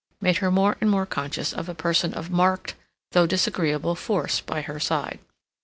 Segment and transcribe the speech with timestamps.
[0.19, 2.73] —made her more and more conscious of a person of marked,
[3.11, 5.19] though disagreeable, force by her side.